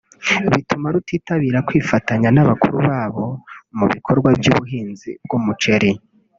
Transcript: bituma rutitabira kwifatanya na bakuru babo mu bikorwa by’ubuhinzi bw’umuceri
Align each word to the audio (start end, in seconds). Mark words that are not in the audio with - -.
bituma 0.53 0.87
rutitabira 0.93 1.59
kwifatanya 1.67 2.29
na 2.31 2.43
bakuru 2.49 2.77
babo 2.87 3.25
mu 3.77 3.85
bikorwa 3.93 4.29
by’ubuhinzi 4.39 5.09
bw’umuceri 5.23 5.91